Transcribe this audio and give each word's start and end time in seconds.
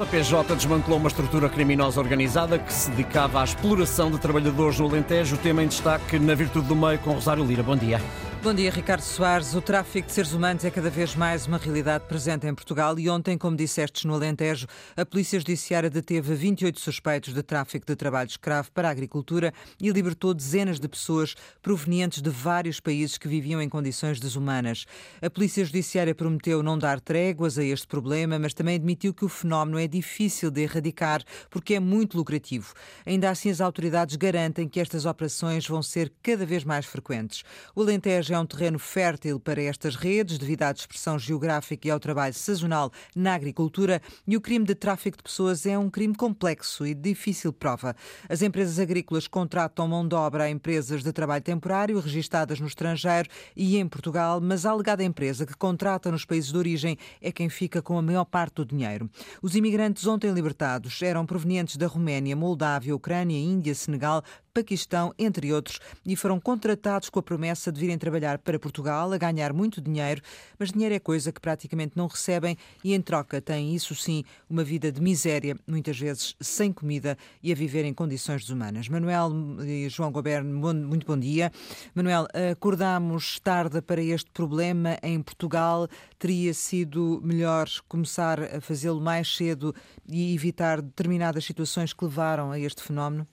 A 0.00 0.06
PJ 0.06 0.56
desmantelou 0.56 0.98
uma 0.98 1.08
estrutura 1.08 1.46
criminosa 1.46 2.00
organizada 2.00 2.58
que 2.58 2.72
se 2.72 2.90
dedicava 2.90 3.42
à 3.42 3.44
exploração 3.44 4.10
de 4.10 4.18
trabalhadores 4.18 4.78
no 4.78 4.86
Alentejo. 4.86 5.34
O 5.34 5.38
tema 5.38 5.62
em 5.62 5.68
destaque 5.68 6.18
na 6.18 6.34
Virtude 6.34 6.68
do 6.68 6.74
Meio 6.74 6.98
com 7.00 7.12
Rosário 7.12 7.44
Lira. 7.44 7.62
Bom 7.62 7.76
dia. 7.76 8.00
Bom 8.42 8.54
dia, 8.54 8.70
Ricardo 8.70 9.02
Soares. 9.02 9.54
O 9.54 9.60
tráfico 9.60 10.08
de 10.08 10.14
seres 10.14 10.32
humanos 10.32 10.64
é 10.64 10.70
cada 10.70 10.88
vez 10.88 11.14
mais 11.14 11.46
uma 11.46 11.58
realidade 11.58 12.06
presente 12.06 12.46
em 12.46 12.54
Portugal 12.54 12.98
e 12.98 13.06
ontem, 13.06 13.36
como 13.36 13.54
dissestes 13.54 14.06
no 14.06 14.14
Alentejo, 14.14 14.66
a 14.96 15.04
Polícia 15.04 15.38
Judiciária 15.38 15.90
deteve 15.90 16.34
28 16.34 16.80
suspeitos 16.80 17.34
de 17.34 17.42
tráfico 17.42 17.84
de 17.84 17.94
trabalho 17.94 18.30
escravo 18.30 18.72
para 18.72 18.88
a 18.88 18.90
agricultura 18.90 19.52
e 19.78 19.90
libertou 19.90 20.32
dezenas 20.32 20.80
de 20.80 20.88
pessoas 20.88 21.34
provenientes 21.60 22.22
de 22.22 22.30
vários 22.30 22.80
países 22.80 23.18
que 23.18 23.28
viviam 23.28 23.60
em 23.60 23.68
condições 23.68 24.18
desumanas. 24.18 24.86
A 25.20 25.28
Polícia 25.28 25.62
Judiciária 25.62 26.14
prometeu 26.14 26.62
não 26.62 26.78
dar 26.78 26.98
tréguas 26.98 27.58
a 27.58 27.62
este 27.62 27.86
problema, 27.86 28.38
mas 28.38 28.54
também 28.54 28.76
admitiu 28.76 29.12
que 29.12 29.26
o 29.26 29.28
fenómeno 29.28 29.78
é 29.78 29.86
difícil 29.86 30.50
de 30.50 30.62
erradicar 30.62 31.22
porque 31.50 31.74
é 31.74 31.80
muito 31.80 32.16
lucrativo. 32.16 32.72
Ainda 33.04 33.28
assim, 33.28 33.50
as 33.50 33.60
autoridades 33.60 34.16
garantem 34.16 34.66
que 34.66 34.80
estas 34.80 35.04
operações 35.04 35.68
vão 35.68 35.82
ser 35.82 36.10
cada 36.22 36.46
vez 36.46 36.64
mais 36.64 36.86
frequentes. 36.86 37.44
O 37.76 37.82
Alentejo 37.82 38.29
é 38.34 38.38
um 38.38 38.46
terreno 38.46 38.78
fértil 38.78 39.38
para 39.38 39.62
estas 39.62 39.96
redes, 39.96 40.38
devido 40.38 40.62
à 40.62 40.72
dispersão 40.72 41.18
geográfica 41.18 41.88
e 41.88 41.90
ao 41.90 42.00
trabalho 42.00 42.34
sazonal 42.34 42.90
na 43.14 43.34
agricultura, 43.34 44.00
e 44.26 44.36
o 44.36 44.40
crime 44.40 44.64
de 44.64 44.74
tráfico 44.74 45.16
de 45.16 45.22
pessoas 45.22 45.66
é 45.66 45.78
um 45.78 45.90
crime 45.90 46.14
complexo 46.14 46.86
e 46.86 46.94
de 46.94 47.10
difícil 47.10 47.52
prova. 47.52 47.94
As 48.28 48.42
empresas 48.42 48.78
agrícolas 48.78 49.26
contratam 49.26 49.88
mão 49.88 50.06
de 50.06 50.14
obra 50.14 50.44
a 50.44 50.50
empresas 50.50 51.02
de 51.02 51.12
trabalho 51.12 51.42
temporário 51.42 51.98
registadas 51.98 52.60
no 52.60 52.66
estrangeiro 52.66 53.28
e 53.56 53.76
em 53.76 53.88
Portugal, 53.88 54.40
mas 54.40 54.64
a 54.64 54.70
alegada 54.70 55.04
empresa 55.04 55.44
que 55.44 55.56
contrata 55.56 56.10
nos 56.10 56.24
países 56.24 56.52
de 56.52 56.58
origem 56.58 56.96
é 57.20 57.32
quem 57.32 57.48
fica 57.48 57.82
com 57.82 57.98
a 57.98 58.02
maior 58.02 58.24
parte 58.24 58.54
do 58.56 58.64
dinheiro. 58.64 59.10
Os 59.42 59.54
imigrantes 59.54 60.06
ontem 60.06 60.30
libertados 60.30 61.00
eram 61.02 61.26
provenientes 61.26 61.76
da 61.76 61.86
Roménia, 61.86 62.36
Moldávia, 62.36 62.94
Ucrânia, 62.94 63.38
Índia, 63.38 63.74
Senegal, 63.74 64.22
Paquistão, 64.52 65.14
entre 65.18 65.52
outros, 65.52 65.78
e 66.04 66.16
foram 66.16 66.40
contratados 66.40 67.08
com 67.08 67.18
a 67.18 67.22
promessa 67.22 67.70
de 67.70 67.80
virem 67.80 67.98
trabalhar 67.98 68.38
para 68.38 68.58
Portugal 68.58 69.12
a 69.12 69.18
ganhar 69.18 69.52
muito 69.52 69.80
dinheiro, 69.80 70.20
mas 70.58 70.72
dinheiro 70.72 70.94
é 70.94 70.98
coisa 70.98 71.32
que 71.32 71.40
praticamente 71.40 71.96
não 71.96 72.06
recebem 72.06 72.56
e, 72.82 72.94
em 72.94 73.00
troca, 73.00 73.40
têm, 73.40 73.74
isso 73.74 73.94
sim, 73.94 74.24
uma 74.48 74.64
vida 74.64 74.90
de 74.90 75.00
miséria, 75.00 75.56
muitas 75.66 75.98
vezes 75.98 76.34
sem 76.40 76.72
comida 76.72 77.16
e 77.42 77.52
a 77.52 77.54
viver 77.54 77.84
em 77.84 77.94
condições 77.94 78.42
desumanas. 78.42 78.88
Manuel 78.88 79.30
e 79.64 79.88
João 79.88 80.10
Goberno, 80.12 80.74
muito 80.74 81.06
bom 81.06 81.18
dia. 81.18 81.52
Manuel, 81.94 82.26
acordamos 82.52 83.38
tarde 83.40 83.80
para 83.80 84.02
este 84.02 84.30
problema 84.30 84.98
em 85.02 85.22
Portugal. 85.22 85.88
Teria 86.18 86.52
sido 86.52 87.20
melhor 87.22 87.68
começar 87.88 88.40
a 88.40 88.60
fazê-lo 88.60 89.00
mais 89.00 89.34
cedo 89.34 89.74
e 90.06 90.34
evitar 90.34 90.82
determinadas 90.82 91.44
situações 91.44 91.92
que 91.92 92.04
levaram 92.04 92.50
a 92.50 92.58
este 92.58 92.82
fenómeno? 92.82 93.26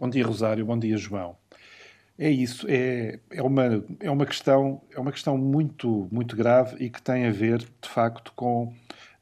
Bom 0.00 0.08
dia, 0.08 0.26
Rosário. 0.26 0.64
Bom 0.64 0.78
dia, 0.78 0.96
João. 0.96 1.36
É 2.18 2.30
isso. 2.30 2.64
É, 2.70 3.18
é, 3.30 3.42
uma, 3.42 3.84
é, 4.00 4.10
uma, 4.10 4.24
questão, 4.24 4.80
é 4.90 4.98
uma 4.98 5.12
questão 5.12 5.36
muito, 5.36 6.08
muito 6.10 6.34
grave 6.34 6.82
e 6.82 6.88
que 6.88 7.02
tem 7.02 7.26
a 7.26 7.30
ver, 7.30 7.58
de 7.58 7.86
facto, 7.86 8.32
com 8.34 8.72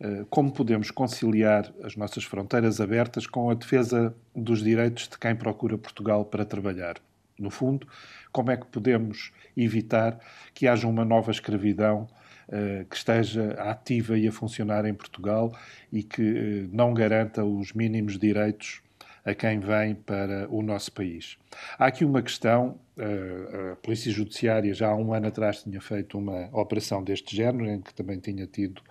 uh, 0.00 0.24
como 0.30 0.52
podemos 0.52 0.92
conciliar 0.92 1.68
as 1.82 1.96
nossas 1.96 2.22
fronteiras 2.22 2.80
abertas 2.80 3.26
com 3.26 3.50
a 3.50 3.54
defesa 3.54 4.14
dos 4.36 4.62
direitos 4.62 5.08
de 5.08 5.18
quem 5.18 5.34
procura 5.34 5.76
Portugal 5.76 6.24
para 6.24 6.44
trabalhar. 6.44 6.94
No 7.36 7.50
fundo, 7.50 7.84
como 8.30 8.52
é 8.52 8.56
que 8.56 8.66
podemos 8.66 9.32
evitar 9.56 10.16
que 10.54 10.68
haja 10.68 10.86
uma 10.86 11.04
nova 11.04 11.32
escravidão 11.32 12.06
uh, 12.48 12.84
que 12.84 12.94
esteja 12.94 13.50
ativa 13.54 14.16
e 14.16 14.28
a 14.28 14.32
funcionar 14.32 14.84
em 14.84 14.94
Portugal 14.94 15.52
e 15.92 16.04
que 16.04 16.22
uh, 16.22 16.68
não 16.70 16.94
garanta 16.94 17.44
os 17.44 17.72
mínimos 17.72 18.16
direitos 18.16 18.80
a 19.24 19.34
quem 19.34 19.60
vem 19.60 19.94
para 19.94 20.48
o 20.50 20.62
nosso 20.62 20.92
país. 20.92 21.36
Há 21.78 21.86
aqui 21.86 22.04
uma 22.04 22.22
questão, 22.22 22.78
eh, 22.96 23.72
a 23.72 23.76
Polícia 23.76 24.10
Judiciária 24.10 24.72
já 24.72 24.88
há 24.88 24.96
um 24.96 25.12
ano 25.12 25.28
atrás 25.28 25.62
tinha 25.62 25.80
feito 25.80 26.18
uma 26.18 26.48
operação 26.52 27.02
deste 27.02 27.36
género, 27.36 27.66
em 27.66 27.80
que 27.80 27.92
também 27.94 28.18
tinha 28.18 28.46
tido 28.46 28.82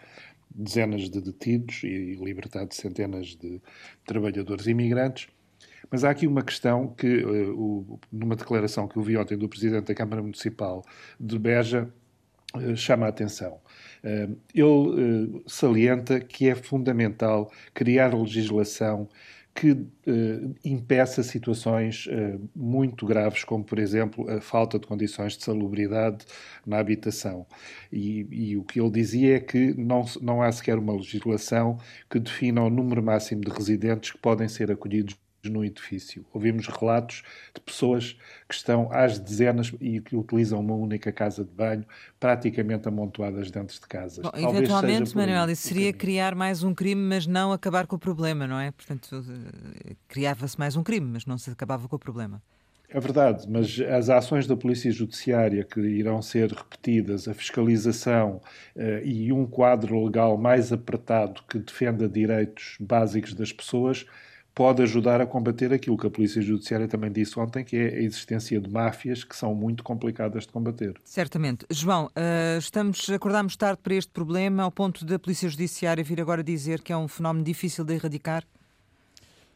dezenas 0.50 1.10
de 1.10 1.22
detidos 1.22 1.84
e 1.84 2.16
libertado 2.16 2.74
centenas 2.74 3.36
de 3.36 3.62
trabalhadores 4.06 4.66
imigrantes. 4.68 5.28
Mas 5.90 6.04
há 6.04 6.10
aqui 6.10 6.28
uma 6.28 6.42
questão 6.42 6.88
que, 6.88 7.24
uh, 7.24 8.00
numa 8.12 8.36
declaração 8.36 8.88
que 8.88 8.98
eu 8.98 9.04
vi 9.04 9.18
ontem 9.18 9.38
do 9.38 9.48
Presidente 9.48 9.86
da 9.86 9.96
Câmara 9.96 10.22
Municipal 10.22 10.84
de 11.20 11.40
Beja, 11.40 11.90
uh, 12.56 12.76
chama 12.76 13.06
a 13.06 13.10
atenção. 13.10 13.60
Ele 14.54 15.44
salienta 15.48 16.20
que 16.20 16.48
é 16.48 16.56
fundamental 16.56 17.52
criar 17.74 18.14
legislação 18.14 19.10
que 19.58 19.72
uh, 19.72 20.56
impeça 20.64 21.24
situações 21.24 22.06
uh, 22.06 22.50
muito 22.56 23.08
graves, 23.08 23.44
como, 23.44 23.64
por 23.64 23.80
exemplo, 23.80 24.30
a 24.30 24.40
falta 24.40 24.78
de 24.78 24.86
condições 24.86 25.36
de 25.36 25.44
salubridade 25.44 26.24
na 26.64 26.78
habitação. 26.78 27.44
E, 27.92 28.28
e, 28.30 28.58
o 28.58 28.64
que 28.64 28.80
ele 28.80 28.92
dizia 28.92 29.38
é 29.38 29.40
que 29.40 29.74
não, 29.74 30.06
não 30.22 30.44
há 30.44 30.52
sequer 30.52 30.78
uma 30.78 30.94
legislação 30.94 31.80
que 32.08 32.20
defina 32.20 32.62
o 32.62 32.70
número 32.70 33.02
máximo 33.02 33.42
de 33.42 33.50
residentes 33.50 34.12
que 34.12 34.20
podem 34.20 34.48
ser 34.48 34.72
acolhidos 34.72 35.16
no 35.50 35.64
edifício. 35.64 36.26
Ouvimos 36.34 36.68
relatos 36.68 37.24
de 37.54 37.62
pessoas 37.62 38.18
que 38.48 38.56
estão 38.56 38.90
às 38.92 39.20
dezenas 39.20 39.74
e 39.80 40.00
que 40.00 40.16
utilizam 40.16 40.60
uma 40.60 40.76
única 40.76 41.12
casa 41.12 41.44
de 41.44 41.52
banho, 41.52 41.86
praticamente 42.20 42.88
amontoadas 42.88 43.52
dentro 43.52 43.76
de 43.76 43.88
casas. 43.88 44.24
Bom, 44.24 44.32
eventualmente, 44.36 45.16
Manuel, 45.16 45.50
isso 45.50 45.68
seria 45.68 45.94
criar 45.94 46.36
mais 46.36 46.64
um 46.64 46.74
crime, 46.74 47.02
mas 47.02 47.28
não 47.28 47.52
acabar 47.52 47.88
com 47.88 47.96
o 47.96 48.00
problema, 48.00 48.48
não 48.48 48.60
é? 48.60 48.72
Portanto, 48.72 49.24
eh, 49.86 49.96
criava-se 50.08 50.58
mais 50.58 50.76
um 50.76 50.84
crime, 50.84 51.08
mas 51.14 51.26
não 51.26 51.38
se 51.38 51.50
acabava 51.50 51.88
com 51.88 51.96
o 51.96 52.00
problema. 52.00 52.42
É 52.90 53.02
verdade, 53.02 53.46
mas 53.50 53.82
as 53.82 54.10
ações 54.10 54.48
da 54.48 54.56
Polícia 54.56 54.90
Judiciária 54.90 55.62
que 55.66 55.82
irão 55.82 56.22
ser 56.22 56.50
repetidas, 56.54 57.28
a 57.28 57.34
fiscalização 57.34 58.40
uh, 58.78 59.04
e 59.04 59.34
um 59.34 59.46
quadro 59.46 60.06
legal 60.06 60.38
mais 60.38 60.72
apertado 60.72 61.42
que 61.50 61.60
defenda 61.60 62.08
direitos 62.08 62.78
básicos 62.80 63.34
das 63.34 63.52
pessoas 63.52 64.06
pode 64.58 64.82
ajudar 64.82 65.22
a 65.22 65.28
combater 65.28 65.72
aquilo 65.72 65.96
que 65.96 66.08
a 66.08 66.10
Polícia 66.10 66.42
Judiciária 66.42 66.88
também 66.88 67.12
disse 67.12 67.40
ontem, 67.40 67.64
que 67.64 67.76
é 67.76 67.90
a 67.90 68.02
existência 68.02 68.60
de 68.60 68.68
máfias 68.68 69.24
que 69.24 69.36
são 69.36 69.54
muito 69.54 69.84
complicadas 69.84 70.48
de 70.48 70.52
combater. 70.52 71.00
Certamente. 71.06 71.64
João, 71.70 72.06
uh, 72.08 72.58
estamos, 72.58 73.08
acordámos 73.12 73.56
tarde 73.56 73.80
para 73.84 73.94
este 73.94 74.12
problema, 74.12 74.64
ao 74.64 74.72
ponto 74.72 75.06
da 75.06 75.20
Polícia 75.20 75.48
Judiciária 75.48 76.04
vir 76.04 76.20
agora 76.20 76.44
dizer 76.44 76.82
que 76.82 76.92
é 76.92 76.98
um 76.98 77.08
fenómeno 77.08 77.46
difícil 77.46 77.86
de 77.86 77.94
erradicar? 77.94 78.44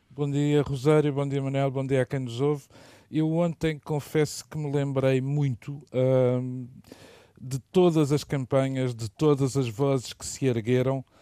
Bom 0.08 0.30
dia, 0.30 0.62
Rosário, 0.62 1.12
bom 1.12 1.28
dia, 1.28 1.42
Manuel, 1.42 1.72
bom 1.72 1.84
dia 1.84 2.04
a 2.04 2.06
quem 2.06 2.20
nos 2.20 2.40
ouve. 2.40 2.66
Eu 3.12 3.34
ontem 3.34 3.80
confesso 3.84 4.48
que 4.48 4.56
me 4.56 4.72
lembrei 4.72 5.20
muito 5.20 5.82
uh, 5.92 6.70
de 7.42 7.58
todas 7.72 8.12
as 8.12 8.24
campanhas, 8.24 8.94
de 8.94 9.10
todas 9.10 9.58
as 9.58 9.68
vozes 9.68 10.14
que 10.14 10.24
se 10.24 10.46
ergueram 10.46 11.00
eh, 11.00 11.21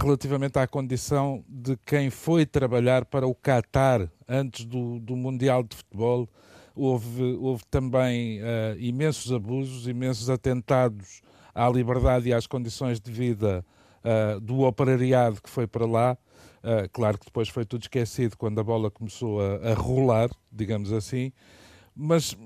relativamente 0.00 0.58
à 0.58 0.66
condição 0.66 1.44
de 1.48 1.76
quem 1.86 2.10
foi 2.10 2.44
trabalhar 2.44 3.04
para 3.04 3.26
o 3.26 3.34
Qatar 3.34 4.10
antes 4.28 4.64
do, 4.64 4.98
do 4.98 5.16
Mundial 5.16 5.62
de 5.62 5.76
Futebol. 5.76 6.28
Houve, 6.74 7.36
houve 7.40 7.64
também 7.70 8.40
uh, 8.40 8.78
imensos 8.78 9.32
abusos, 9.32 9.88
imensos 9.88 10.30
atentados 10.30 11.22
à 11.54 11.68
liberdade 11.68 12.28
e 12.28 12.32
às 12.32 12.46
condições 12.46 13.00
de 13.00 13.10
vida 13.10 13.64
uh, 14.04 14.40
do 14.40 14.60
operariado 14.60 15.42
que 15.42 15.50
foi 15.50 15.66
para 15.66 15.86
lá. 15.86 16.16
Uh, 16.58 16.88
claro 16.92 17.18
que 17.18 17.26
depois 17.26 17.48
foi 17.48 17.64
tudo 17.64 17.82
esquecido 17.82 18.36
quando 18.36 18.60
a 18.60 18.64
bola 18.64 18.90
começou 18.90 19.40
a, 19.40 19.70
a, 19.70 19.74
rolar, 19.74 20.28
digamos 20.52 20.92
assim, 20.92 21.32
mas 21.94 22.36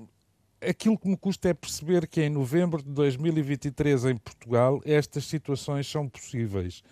aquilo 0.61 0.97
que 0.97 1.07
me 1.07 1.17
custa 1.17 1.49
é 1.49 1.53
perceber 1.53 2.07
que 2.07 2.21
em 2.21 2.29
novembro 2.29 2.81
de 2.81 2.89
2023 2.89 4.05
em 4.05 4.17
Portugal 4.17 4.81
estas 4.85 5.25
situações 5.25 5.87
são 5.87 6.07
possíveis. 6.07 6.83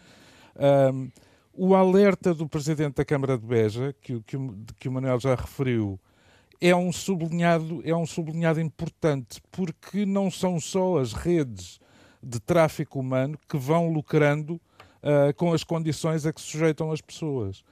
Um, 0.56 1.10
o 1.54 1.76
alerta 1.76 2.34
do 2.34 2.48
Presidente 2.48 2.96
da 2.96 3.06
Câmara 3.06 3.38
de 3.38 3.46
Beja, 3.46 3.96
que, 4.02 4.22
que, 4.22 4.38
que 4.80 4.88
o 4.88 4.92
Manuel 4.92 5.20
já 5.20 5.36
referiu, 5.36 6.00
é 6.60 6.76
um 6.76 6.92
sublinhado, 6.92 7.82
é 7.84 7.96
um 7.96 8.06
sublinhado 8.06 8.62
importante, 8.62 9.42
porque 9.52 10.06
não 10.06 10.30
são 10.30 10.60
só 10.60 11.00
as 11.00 11.12
redes 11.12 11.80
de 12.22 12.40
tráfico 12.40 13.00
humano 13.00 13.38
que 13.50 13.58
vão 13.58 13.92
lucrando 13.92 14.54
uh, 14.54 15.34
com 15.36 15.54
as 15.54 15.64
condições 15.64 16.26
a 16.26 16.32
que 16.32 16.40
sujeitam 16.40 16.92
as 16.92 17.02
pessoas. 17.02 17.64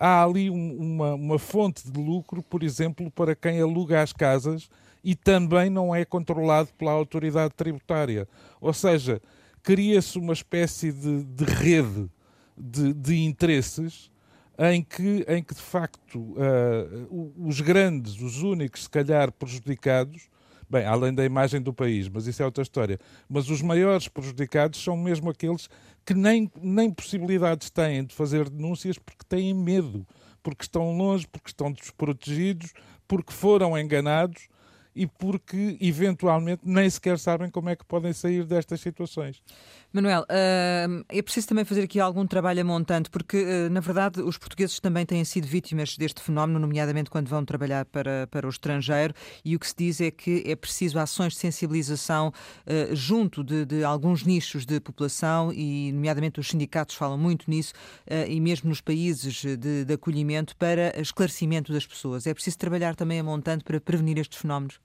Há 0.00 0.24
ali 0.24 0.48
um, 0.48 0.76
uma, 0.78 1.14
uma 1.14 1.38
fonte 1.38 1.90
de 1.90 2.00
lucro, 2.00 2.42
por 2.42 2.62
exemplo, 2.62 3.10
para 3.10 3.36
quem 3.36 3.60
aluga 3.60 4.02
as 4.02 4.12
casas 4.12 4.70
e 5.04 5.14
também 5.14 5.68
não 5.68 5.94
é 5.94 6.04
controlado 6.04 6.70
pela 6.78 6.92
autoridade 6.92 7.52
tributária. 7.54 8.26
Ou 8.60 8.72
seja, 8.72 9.20
cria-se 9.62 10.18
uma 10.18 10.32
espécie 10.32 10.92
de, 10.92 11.24
de 11.24 11.44
rede 11.44 12.08
de, 12.58 12.92
de 12.92 13.24
interesses 13.24 14.10
em 14.58 14.82
que, 14.82 15.24
em 15.28 15.42
que 15.42 15.54
de 15.54 15.62
facto 15.62 16.18
uh, 16.18 17.32
os 17.36 17.60
grandes, 17.60 18.20
os 18.20 18.42
únicos, 18.42 18.84
se 18.84 18.90
calhar 18.90 19.30
prejudicados, 19.30 20.28
Bem, 20.70 20.84
além 20.84 21.14
da 21.14 21.24
imagem 21.24 21.62
do 21.62 21.72
país, 21.72 22.10
mas 22.10 22.26
isso 22.26 22.42
é 22.42 22.44
outra 22.44 22.62
história. 22.62 23.00
Mas 23.26 23.48
os 23.48 23.62
maiores 23.62 24.06
prejudicados 24.06 24.82
são 24.82 24.98
mesmo 24.98 25.30
aqueles 25.30 25.66
que 26.04 26.12
nem, 26.12 26.50
nem 26.60 26.90
possibilidades 26.90 27.70
têm 27.70 28.04
de 28.04 28.14
fazer 28.14 28.50
denúncias 28.50 28.98
porque 28.98 29.24
têm 29.26 29.54
medo, 29.54 30.06
porque 30.42 30.64
estão 30.64 30.94
longe, 30.94 31.26
porque 31.26 31.48
estão 31.48 31.72
desprotegidos, 31.72 32.74
porque 33.06 33.32
foram 33.32 33.78
enganados 33.78 34.48
e 34.94 35.06
porque 35.06 35.78
eventualmente 35.80 36.60
nem 36.64 36.90
sequer 36.90 37.18
sabem 37.18 37.48
como 37.50 37.70
é 37.70 37.76
que 37.76 37.84
podem 37.84 38.12
sair 38.12 38.44
destas 38.44 38.80
situações. 38.82 39.42
Manuel, 39.90 40.26
é 40.28 41.22
preciso 41.22 41.48
também 41.48 41.64
fazer 41.64 41.82
aqui 41.82 41.98
algum 41.98 42.26
trabalho 42.26 42.60
a 42.60 42.64
montante, 42.64 43.08
porque 43.08 43.38
uh, 43.38 43.70
na 43.70 43.80
verdade 43.80 44.20
os 44.20 44.36
portugueses 44.36 44.78
também 44.78 45.06
têm 45.06 45.24
sido 45.24 45.46
vítimas 45.46 45.96
deste 45.96 46.20
fenómeno, 46.20 46.58
nomeadamente 46.58 47.08
quando 47.08 47.26
vão 47.28 47.42
trabalhar 47.42 47.86
para, 47.86 48.26
para 48.26 48.46
o 48.46 48.50
estrangeiro, 48.50 49.14
e 49.42 49.56
o 49.56 49.58
que 49.58 49.66
se 49.66 49.74
diz 49.74 50.00
é 50.02 50.10
que 50.10 50.42
é 50.46 50.54
preciso 50.54 50.98
ações 50.98 51.32
de 51.32 51.38
sensibilização 51.38 52.28
uh, 52.28 52.94
junto 52.94 53.42
de, 53.42 53.64
de, 53.64 53.82
alguns 53.82 54.24
nichos 54.24 54.66
de 54.66 54.78
população, 54.78 55.50
e 55.54 55.90
nomeadamente 55.90 56.38
os 56.38 56.48
sindicatos 56.48 56.94
falam 56.94 57.16
muito 57.16 57.50
nisso, 57.50 57.72
e 58.28 58.40
mesmo 58.40 58.68
nos 58.68 58.82
países 58.82 59.34
de, 59.56 59.84
de 59.86 59.92
acolhimento, 59.94 60.54
para 60.56 61.00
esclarecimento 61.00 61.72
das 61.72 61.86
pessoas. 61.86 62.26
É 62.26 62.34
preciso 62.34 62.58
trabalhar 62.58 62.94
também 62.94 63.20
a 63.20 63.24
montante 63.24 63.64
para 63.64 63.80
prevenir 63.80 64.18
estes 64.18 64.38
fenómenos? 64.38 64.78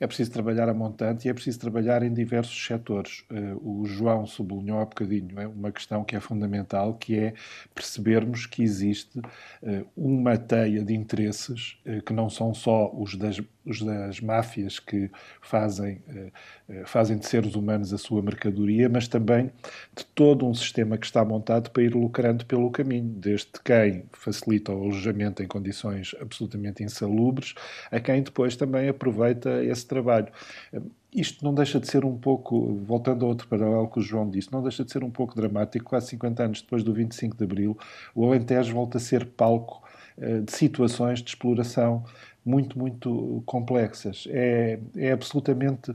É 0.00 0.06
preciso 0.06 0.30
trabalhar 0.30 0.68
a 0.68 0.74
montante 0.74 1.26
e 1.26 1.30
é 1.30 1.34
preciso 1.34 1.58
trabalhar 1.60 2.02
em 2.02 2.12
diversos 2.12 2.66
setores. 2.66 3.24
Eh, 3.30 3.54
o 3.60 3.84
João 3.84 4.26
sublinhou 4.26 4.80
há 4.80 4.84
bocadinho 4.84 5.38
é 5.40 5.46
uma 5.46 5.72
questão 5.72 6.04
que 6.04 6.16
é 6.16 6.20
fundamental, 6.20 6.94
que 6.94 7.18
é 7.18 7.34
percebermos 7.74 8.46
que 8.46 8.62
existe 8.62 9.20
eh, 9.62 9.84
uma 9.96 10.36
teia 10.36 10.84
de 10.84 10.94
interesses 10.94 11.78
eh, 11.84 12.00
que 12.00 12.12
não 12.12 12.28
são 12.28 12.54
só 12.54 12.90
os 12.94 13.16
das 13.16 13.40
os 13.64 13.80
das 13.80 14.20
máfias 14.20 14.78
que 14.78 15.10
fazem, 15.40 16.02
eh, 16.08 16.30
eh, 16.68 16.82
fazem 16.84 17.16
de 17.16 17.26
seres 17.26 17.54
humanos 17.54 17.92
a 17.92 17.98
sua 17.98 18.20
mercadoria, 18.20 18.88
mas 18.88 19.06
também 19.06 19.52
de 19.96 20.04
todo 20.14 20.46
um 20.46 20.54
sistema 20.54 20.98
que 20.98 21.06
está 21.06 21.24
montado 21.24 21.70
para 21.70 21.82
ir 21.82 21.94
lucrando 21.94 22.44
pelo 22.46 22.70
caminho, 22.70 23.08
desde 23.08 23.52
quem 23.64 24.04
facilita 24.12 24.72
o 24.72 24.82
alojamento 24.82 25.42
em 25.42 25.46
condições 25.46 26.14
absolutamente 26.20 26.82
insalubres, 26.82 27.54
a 27.90 28.00
quem 28.00 28.22
depois 28.22 28.56
também 28.56 28.88
aproveita 28.88 29.51
esse 29.64 29.86
trabalho. 29.86 30.28
Isto 31.14 31.44
não 31.44 31.52
deixa 31.52 31.78
de 31.78 31.86
ser 31.86 32.04
um 32.04 32.16
pouco, 32.16 32.80
voltando 32.86 33.26
a 33.26 33.28
outro 33.28 33.46
paralelo 33.46 33.88
que 33.88 33.98
o 33.98 34.02
João 34.02 34.30
disse, 34.30 34.50
não 34.50 34.62
deixa 34.62 34.82
de 34.82 34.90
ser 34.90 35.04
um 35.04 35.10
pouco 35.10 35.34
dramático. 35.34 35.84
Quase 35.84 36.08
50 36.08 36.42
anos 36.42 36.62
depois 36.62 36.82
do 36.82 36.94
25 36.94 37.36
de 37.36 37.44
Abril, 37.44 37.78
o 38.14 38.24
Alentejo 38.24 38.72
volta 38.72 38.96
a 38.96 39.00
ser 39.00 39.26
palco 39.26 39.82
eh, 40.18 40.40
de 40.40 40.52
situações 40.52 41.20
de 41.20 41.28
exploração 41.28 42.04
muito, 42.44 42.78
muito 42.78 43.42
complexas. 43.46 44.26
É, 44.30 44.78
é 44.96 45.12
absolutamente. 45.12 45.94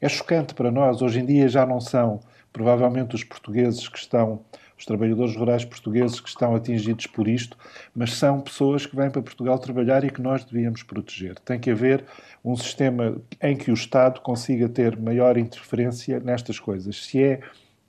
É 0.00 0.08
chocante 0.08 0.54
para 0.54 0.70
nós. 0.70 1.00
Hoje 1.02 1.20
em 1.20 1.26
dia 1.26 1.48
já 1.48 1.64
não 1.64 1.80
são, 1.80 2.20
provavelmente, 2.52 3.14
os 3.14 3.24
portugueses 3.24 3.88
que 3.88 3.98
estão, 3.98 4.44
os 4.76 4.84
trabalhadores 4.84 5.36
rurais 5.36 5.64
portugueses 5.64 6.20
que 6.20 6.28
estão 6.28 6.54
atingidos 6.54 7.06
por 7.06 7.28
isto, 7.28 7.56
mas 7.94 8.14
são 8.14 8.40
pessoas 8.40 8.86
que 8.86 8.96
vêm 8.96 9.10
para 9.10 9.22
Portugal 9.22 9.58
trabalhar 9.58 10.04
e 10.04 10.10
que 10.10 10.20
nós 10.20 10.44
devíamos 10.44 10.82
proteger. 10.82 11.38
Tem 11.40 11.58
que 11.58 11.70
haver 11.70 12.04
um 12.44 12.56
sistema 12.56 13.16
em 13.40 13.56
que 13.56 13.70
o 13.70 13.74
Estado 13.74 14.20
consiga 14.20 14.68
ter 14.68 14.98
maior 14.98 15.36
interferência 15.36 16.20
nestas 16.20 16.58
coisas. 16.58 17.04
Se 17.04 17.22
é 17.22 17.40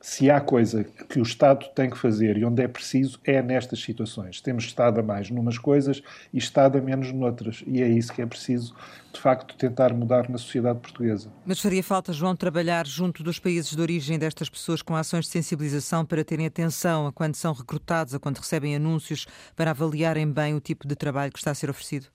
se 0.05 0.29
há 0.29 0.39
coisa 0.39 0.83
que 1.09 1.19
o 1.19 1.23
Estado 1.23 1.65
tem 1.73 1.89
que 1.89 1.97
fazer 1.97 2.37
e 2.37 2.45
onde 2.45 2.61
é 2.61 2.67
preciso, 2.67 3.19
é 3.23 3.41
nestas 3.41 3.81
situações. 3.81 4.39
Temos 4.39 4.65
Estado 4.65 4.99
a 4.99 5.03
mais 5.03 5.31
numas 5.31 5.57
coisas 5.57 5.99
e 6.31 6.37
Estado 6.37 6.77
a 6.77 6.81
menos 6.81 7.11
noutras. 7.11 7.63
E 7.65 7.81
é 7.81 7.87
isso 7.87 8.13
que 8.13 8.21
é 8.21 8.25
preciso, 8.27 8.75
de 9.11 9.19
facto, 9.19 9.57
tentar 9.57 9.95
mudar 9.95 10.29
na 10.29 10.37
sociedade 10.37 10.77
portuguesa. 10.77 11.33
Mas 11.43 11.59
faria 11.59 11.81
falta, 11.81 12.13
João, 12.13 12.35
trabalhar 12.35 12.85
junto 12.85 13.23
dos 13.23 13.39
países 13.39 13.75
de 13.75 13.81
origem 13.81 14.19
destas 14.19 14.47
pessoas 14.47 14.83
com 14.83 14.95
ações 14.95 15.25
de 15.25 15.31
sensibilização 15.31 16.05
para 16.05 16.23
terem 16.23 16.45
atenção 16.45 17.07
a 17.07 17.11
quando 17.11 17.33
são 17.33 17.51
recrutados, 17.51 18.13
a 18.13 18.19
quando 18.19 18.37
recebem 18.37 18.75
anúncios, 18.75 19.25
para 19.55 19.71
avaliarem 19.71 20.31
bem 20.31 20.53
o 20.53 20.59
tipo 20.59 20.87
de 20.87 20.95
trabalho 20.95 21.31
que 21.31 21.39
está 21.39 21.49
a 21.49 21.55
ser 21.55 21.71
oferecido? 21.71 22.05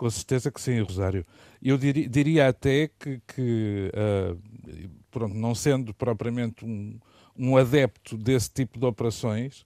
Com 0.00 0.08
certeza 0.08 0.50
que 0.50 0.58
sim, 0.58 0.80
Rosário. 0.80 1.26
Eu 1.62 1.76
diria, 1.76 2.08
diria 2.08 2.48
até 2.48 2.88
que, 2.88 3.20
que 3.28 3.92
uh, 3.92 4.88
pronto, 5.10 5.34
não 5.34 5.54
sendo 5.54 5.92
propriamente 5.92 6.64
um, 6.64 6.98
um 7.36 7.54
adepto 7.54 8.16
desse 8.16 8.50
tipo 8.50 8.78
de 8.78 8.86
operações, 8.86 9.60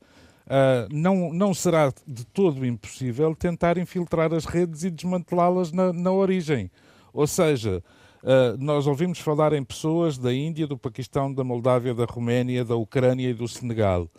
uh, 0.48 0.92
não, 0.92 1.32
não 1.32 1.54
será 1.54 1.92
de 2.04 2.26
todo 2.26 2.66
impossível 2.66 3.32
tentar 3.36 3.78
infiltrar 3.78 4.34
as 4.34 4.44
redes 4.44 4.82
e 4.82 4.90
desmantelá-las 4.90 5.70
na, 5.70 5.92
na 5.92 6.10
origem. 6.10 6.68
Ou 7.12 7.28
seja, 7.28 7.80
uh, 8.24 8.58
nós 8.58 8.88
ouvimos 8.88 9.20
falar 9.20 9.52
em 9.52 9.62
pessoas 9.62 10.18
da 10.18 10.34
Índia, 10.34 10.66
do 10.66 10.76
Paquistão, 10.76 11.32
da 11.32 11.44
Moldávia, 11.44 11.94
da 11.94 12.06
Roménia, 12.06 12.64
da 12.64 12.74
Ucrânia 12.74 13.30
e 13.30 13.34
do 13.34 13.46
Senegal. 13.46 14.10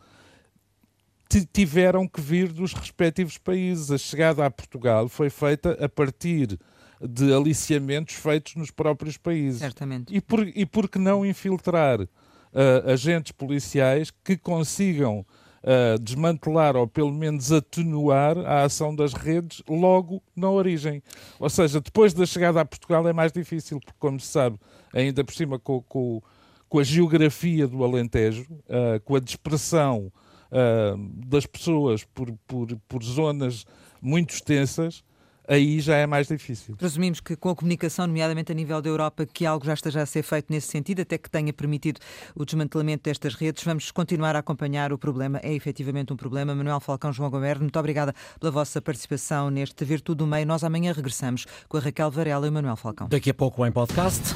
Tiveram 1.52 2.08
que 2.08 2.22
vir 2.22 2.52
dos 2.52 2.74
respectivos 2.74 3.38
países. 3.38 3.92
A 3.92 3.98
chegada 3.98 4.46
a 4.46 4.52
Portugal 4.52 5.10
foi 5.10 5.30
feita 5.30 5.72
a 5.84 5.90
partir 5.90 6.58
de 7.02 7.34
aliciamentos 7.34 8.16
feitos 8.16 8.56
nos 8.56 8.72
próprios 8.72 9.18
países. 9.18 9.60
Certamente. 9.60 10.16
E 10.16 10.22
por, 10.22 10.48
e 10.48 10.66
por 10.66 10.90
que 10.90 11.00
não 11.00 11.26
infiltrar 11.26 12.02
uh, 12.02 12.08
agentes 12.92 13.32
policiais 13.32 14.12
que 14.24 14.38
consigam 14.38 15.26
uh, 15.64 16.00
desmantelar 16.00 16.76
ou 16.76 16.88
pelo 16.88 17.12
menos 17.12 17.52
atenuar 17.52 18.38
a 18.40 18.64
ação 18.64 18.96
das 18.96 19.14
redes 19.14 19.62
logo 19.68 20.22
na 20.36 20.50
origem? 20.50 21.04
Ou 21.40 21.50
seja, 21.50 21.82
depois 21.82 22.14
da 22.14 22.26
chegada 22.26 22.62
a 22.62 22.66
Portugal 22.66 23.08
é 23.08 23.14
mais 23.14 23.32
difícil, 23.32 23.80
porque, 23.80 23.98
como 24.00 24.20
se 24.20 24.28
sabe, 24.28 24.58
ainda 24.94 25.24
por 25.24 25.34
cima 25.34 25.60
com, 25.60 25.82
com, 25.82 26.22
com 26.70 26.80
a 26.80 26.84
geografia 26.84 27.68
do 27.68 27.84
Alentejo, 27.84 28.48
uh, 28.52 29.00
com 29.04 29.16
a 29.16 29.20
dispersão 29.20 30.12
das 31.28 31.46
pessoas 31.46 32.04
por, 32.04 32.32
por, 32.48 32.76
por 32.88 33.04
zonas 33.04 33.66
muito 34.02 34.34
extensas, 34.34 35.04
aí 35.48 35.80
já 35.80 35.96
é 35.96 36.06
mais 36.06 36.28
difícil. 36.28 36.76
Presumimos 36.76 37.20
que 37.20 37.36
com 37.36 37.50
a 37.50 37.56
comunicação, 37.56 38.08
nomeadamente 38.08 38.52
a 38.52 38.56
nível 38.56 38.82
da 38.82 38.90
Europa, 38.90 39.26
que 39.26 39.46
algo 39.46 39.66
já 39.66 39.74
esteja 39.74 40.02
a 40.02 40.06
ser 40.06 40.24
feito 40.24 40.48
nesse 40.50 40.68
sentido, 40.68 41.02
até 41.02 41.18
que 41.18 41.30
tenha 41.30 41.52
permitido 41.54 42.00
o 42.36 42.46
desmantelamento 42.46 43.04
destas 43.04 43.36
redes. 43.36 43.64
Vamos 43.64 43.92
continuar 43.92 44.36
a 44.36 44.40
acompanhar 44.40 44.92
o 44.92 44.98
problema. 44.98 45.40
É 45.44 45.54
efetivamente 45.54 46.14
um 46.14 46.16
problema. 46.16 46.54
Manuel 46.56 46.80
Falcão, 46.80 47.12
João 47.12 47.30
Gomes, 47.30 47.60
muito 47.60 47.78
obrigada 47.80 48.14
pela 48.40 48.52
vossa 48.52 48.82
participação 48.82 49.50
neste 49.50 49.84
Virtude 49.86 50.20
do 50.20 50.28
Meio. 50.28 50.46
Nós 50.46 50.64
amanhã 50.64 50.94
regressamos 50.94 51.46
com 51.68 51.78
a 51.78 51.80
Raquel 51.80 52.12
Varela 52.12 52.46
e 52.46 52.50
o 52.50 52.54
Manuel 52.54 52.76
Falcão. 52.76 53.08
Daqui 53.08 53.30
a 53.30 53.34
pouco 53.34 53.66
em 53.66 53.72
podcast. 53.72 54.36